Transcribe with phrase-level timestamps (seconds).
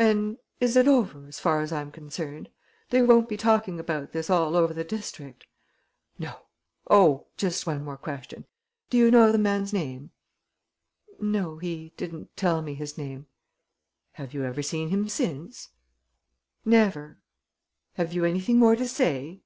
[0.00, 2.48] "And is it over, as far as I'm concerned?
[2.90, 5.46] They won't be talking about this all over the district?"
[6.18, 6.40] "No.
[6.90, 8.44] Oh, just one more question:
[8.90, 10.10] do you know the man's name?"
[11.20, 11.58] "No.
[11.58, 13.26] He didn't tell me his name."
[14.14, 15.68] "Have you ever seen him since?"
[16.64, 17.18] "Never."
[17.92, 19.42] "Have you anything more to say?"